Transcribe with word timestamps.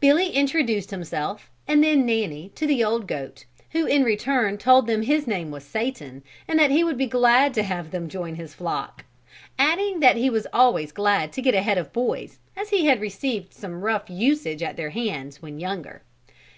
Billy 0.00 0.30
introduced 0.30 0.90
himself 0.90 1.50
and 1.68 1.84
then 1.84 2.06
Nanny 2.06 2.50
to 2.54 2.66
the 2.66 2.82
old 2.82 3.06
goat 3.06 3.44
who 3.72 3.84
in 3.84 4.04
return 4.04 4.56
told 4.56 4.86
them 4.86 5.02
his 5.02 5.26
name 5.26 5.50
was 5.50 5.64
Satan 5.64 6.22
and 6.48 6.58
that 6.58 6.70
he 6.70 6.82
would 6.82 6.96
be 6.96 7.04
glad 7.06 7.52
to 7.52 7.62
have 7.62 7.90
them 7.90 8.08
join 8.08 8.36
his 8.36 8.54
flock, 8.54 9.04
adding 9.58 10.00
that 10.00 10.16
he 10.16 10.30
was 10.30 10.46
always 10.50 10.92
glad 10.92 11.30
to 11.34 11.42
get 11.42 11.54
ahead 11.54 11.76
of 11.76 11.92
boys, 11.92 12.38
as 12.56 12.70
he 12.70 12.86
had 12.86 13.02
received 13.02 13.52
some 13.52 13.82
rough 13.84 14.08
usage 14.08 14.62
at 14.62 14.78
their 14.78 14.88
hands 14.96 15.42
when 15.42 15.60
younger. 15.60 16.00